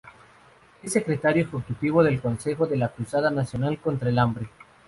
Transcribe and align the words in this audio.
Es 0.81 0.93
secretario 0.93 1.43
Ejecutivo 1.43 2.03
del 2.03 2.19
Consejo 2.19 2.65
de 2.65 2.75
la 2.75 2.89
Cruzada 2.89 3.29
Nacional 3.29 3.77
contra 3.77 4.09
el 4.09 4.17
Hambre. 4.17 4.49